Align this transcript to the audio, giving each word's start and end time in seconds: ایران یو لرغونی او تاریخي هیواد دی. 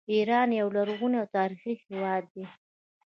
ایران 0.13 0.49
یو 0.59 0.67
لرغونی 0.75 1.15
او 1.21 1.27
تاریخي 1.37 1.73
هیواد 1.83 2.23
دی. 2.33 2.45